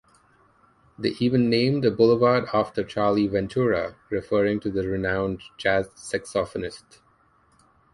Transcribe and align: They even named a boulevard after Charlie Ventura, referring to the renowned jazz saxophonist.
They 0.97 1.09
even 1.19 1.47
named 1.47 1.85
a 1.85 1.91
boulevard 1.91 2.45
after 2.55 2.83
Charlie 2.83 3.27
Ventura, 3.27 3.93
referring 4.09 4.59
to 4.61 4.71
the 4.71 4.87
renowned 4.87 5.43
jazz 5.59 5.89
saxophonist. 5.89 7.01